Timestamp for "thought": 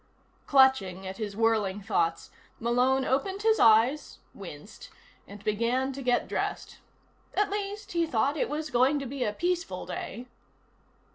8.07-8.35